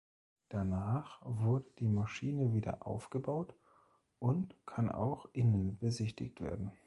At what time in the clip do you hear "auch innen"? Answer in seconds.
4.89-5.77